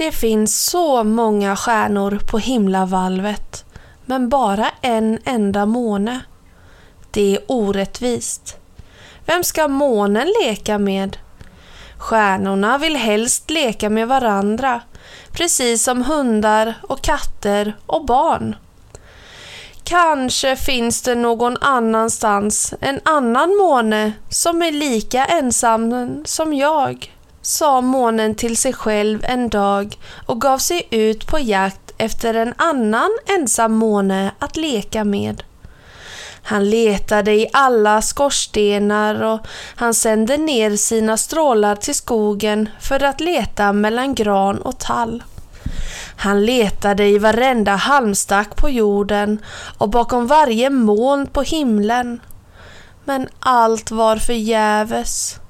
[0.00, 3.64] Det finns så många stjärnor på himlavalvet
[4.04, 6.20] men bara en enda måne.
[7.10, 8.56] Det är orättvist.
[9.26, 11.16] Vem ska månen leka med?
[11.98, 14.80] Stjärnorna vill helst leka med varandra,
[15.32, 18.56] precis som hundar och katter och barn.
[19.84, 27.80] Kanske finns det någon annanstans en annan måne som är lika ensam som jag, sa
[27.80, 33.10] månen till sig själv en dag och gav sig ut på jakt efter en annan
[33.38, 35.42] ensam måne att leka med.
[36.42, 39.40] Han letade i alla skorstenar och
[39.76, 45.22] han sände ner sina strålar till skogen för att leta mellan gran och tall.
[46.16, 49.44] Han letade i varenda halmstack på jorden
[49.78, 52.20] och bakom varje moln på himlen.
[53.04, 55.40] Men allt var förgäves.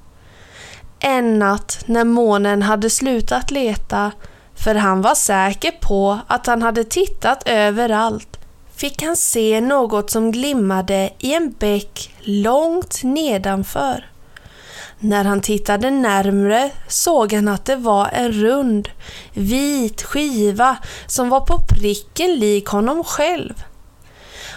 [1.02, 4.12] En natt när månen hade slutat leta,
[4.54, 8.38] för han var säker på att han hade tittat överallt,
[8.76, 14.10] fick han se något som glimmade i en bäck långt nedanför.
[14.98, 18.88] När han tittade närmre såg han att det var en rund,
[19.32, 23.64] vit skiva som var på pricken lik honom själv.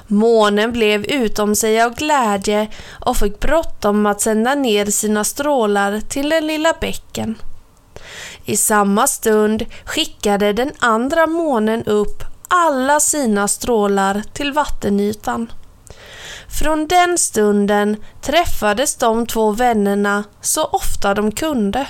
[0.08, 2.68] Månen blev utom sig av glädje
[3.06, 7.36] och fick bråttom att sända ner sina strålar till den lilla bäcken.
[8.46, 15.52] I samma stund skickade den andra månen upp alla sina strålar till vattenytan.
[16.60, 21.88] Från den stunden träffades de två vännerna så ofta de kunde.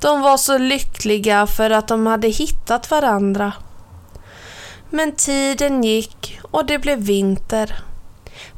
[0.00, 3.52] De var så lyckliga för att de hade hittat varandra.
[4.94, 7.82] Men tiden gick och det blev vinter.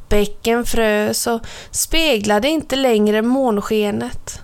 [0.09, 4.41] Bäcken frös och speglade inte längre månskenet.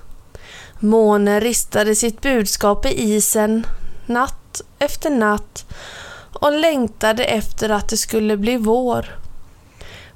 [0.79, 3.67] Månen ristade sitt budskap i isen
[4.07, 5.65] natt efter natt
[6.33, 9.17] och längtade efter att det skulle bli vår.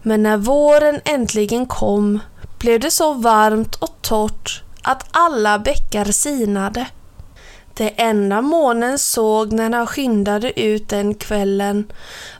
[0.02, 2.20] Men när våren äntligen kom
[2.58, 6.86] blev det så varmt och torrt att alla bäckar sinade.
[7.76, 11.92] Det enda månen såg när han skyndade ut den kvällen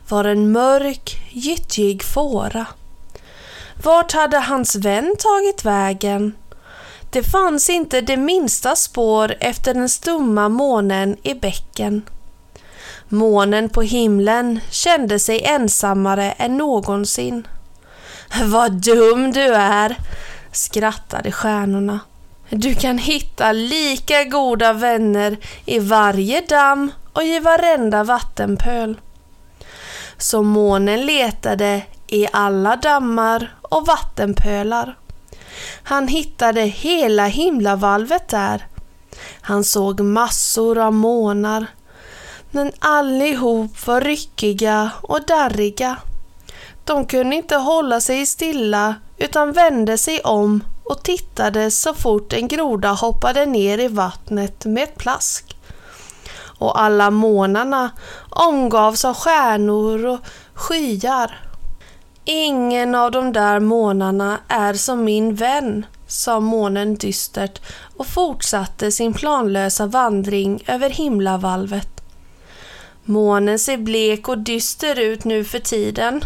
[0.09, 2.65] var en mörk, gyttjig fåra.
[3.83, 6.35] Vart hade hans vän tagit vägen?
[7.11, 12.01] Det fanns inte det minsta spår efter den stumma månen i bäcken.
[13.07, 17.47] Månen på himlen kände sig ensammare än någonsin.
[18.43, 19.97] Vad dum du är,
[20.51, 21.99] skrattade stjärnorna.
[22.49, 29.01] Du kan hitta lika goda vänner i varje damm och i varenda vattenpöl.
[30.17, 34.97] Så månen letade i alla dammar och vattenpölar.
[35.83, 38.67] Han hittade hela himlavalvet där.
[39.41, 41.65] Han såg massor av månar,
[42.51, 45.97] men allihop var ryckiga och darriga.
[46.83, 52.47] De kunde inte hålla sig stilla utan vände sig om och tittade så fort en
[52.47, 55.57] groda hoppade ner i vattnet med ett plask.
[56.59, 57.89] Och alla månarna
[58.29, 60.19] omgavs av stjärnor och
[60.53, 61.39] skyar.
[62.25, 67.61] Ingen av de där månarna är som min vän, sa månen dystert
[67.97, 71.89] och fortsatte sin planlösa vandring över himlavalvet.
[73.03, 76.21] Månen ser blek och dyster ut nu för tiden,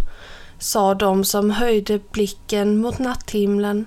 [0.59, 3.85] sa de som höjde blicken mot natthimlen.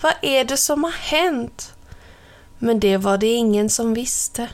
[0.00, 1.72] Vad är det som har hänt?
[2.58, 4.48] Men det var det ingen som visste.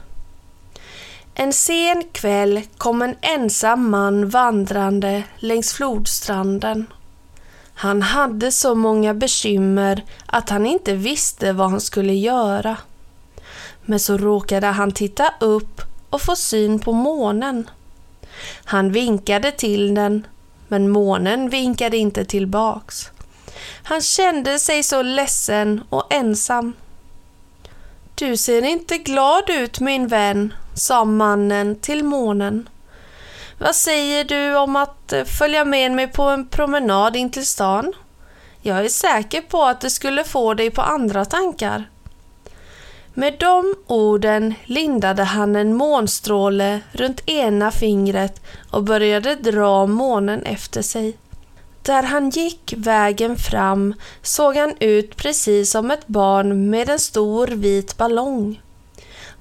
[1.34, 6.86] En sen kväll kom en ensam man vandrande längs flodstranden.
[7.74, 12.76] Han hade så många bekymmer att han inte visste vad han skulle göra.
[13.82, 15.80] Men så råkade han titta upp
[16.10, 17.70] och få syn på månen.
[18.64, 20.26] Han vinkade till den,
[20.68, 23.10] men månen vinkade inte tillbaks.
[23.82, 26.72] Han kände sig så ledsen och ensam.
[28.14, 32.68] Du ser inte glad ut min vän, sa mannen till månen.
[33.58, 37.92] Vad säger du om att följa med mig på en promenad in till stan?
[38.62, 41.84] Jag är säker på att det skulle få dig på andra tankar.
[43.14, 50.82] Med de orden lindade han en månstråle runt ena fingret och började dra månen efter
[50.82, 51.16] sig.
[51.82, 57.46] Där han gick vägen fram såg han ut precis som ett barn med en stor
[57.46, 58.60] vit ballong.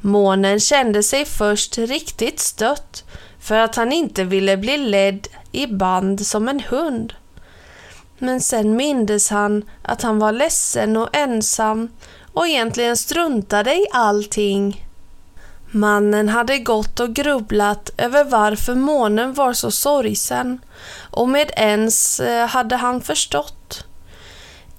[0.01, 3.03] Månen kände sig först riktigt stött
[3.39, 7.13] för att han inte ville bli ledd i band som en hund.
[8.17, 11.89] Men sen mindes han att han var ledsen och ensam
[12.33, 14.85] och egentligen struntade i allting.
[15.71, 20.59] Mannen hade gått och grubblat över varför månen var så sorgsen
[21.11, 23.85] och med ens eh, hade han förstått.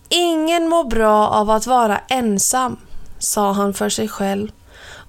[0.09, 2.77] Ingen mår bra av att vara ensam,
[3.19, 4.49] sa han för sig själv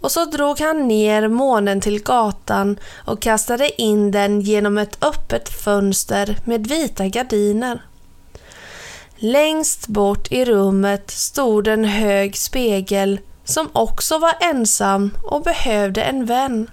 [0.04, 5.50] och så drog han ner månen till gatan och kastade in den genom ett öppet
[5.50, 7.82] fönster med vita gardiner.
[9.16, 16.26] Längst bort i rummet stod en hög spegel som också var ensam och behövde en
[16.26, 16.70] vän.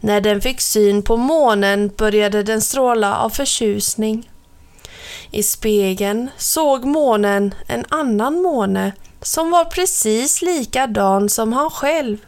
[0.00, 4.30] När den fick syn på månen började den stråla av förtjusning.
[5.30, 8.92] I spegeln såg månen en annan måne
[9.22, 12.18] som var precis likadan som han själv.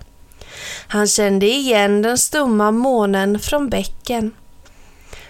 [0.86, 4.34] Han kände igen den stumma månen från bäcken.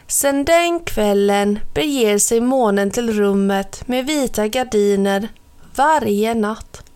[0.06, 5.28] Sen den kvällen beger sig månen till rummet med vita gardiner
[5.74, 6.89] varje natt.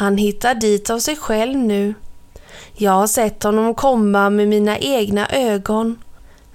[0.00, 1.94] Han hittar dit av sig själv nu.
[2.74, 5.98] Jag har sett honom komma med mina egna ögon.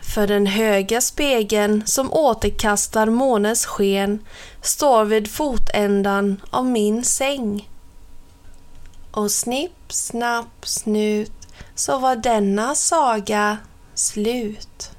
[0.02, 4.20] För den höga spegeln som återkastar månens sken
[4.62, 7.70] står vid fotändan av min säng.
[9.12, 13.58] Och snipp, snapp, snut så var denna saga
[13.94, 14.92] slut.